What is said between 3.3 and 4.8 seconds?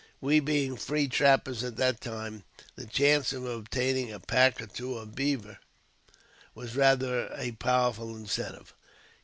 of obtaining a pack or